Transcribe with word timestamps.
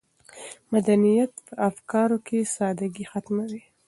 مدنیت 0.71 1.31
په 1.45 1.53
افکارو 1.69 2.17
کې 2.27 2.49
سادګي 2.55 3.05
ختموي. 3.11 3.61